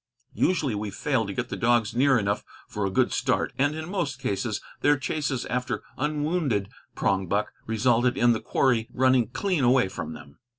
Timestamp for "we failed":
0.73-1.27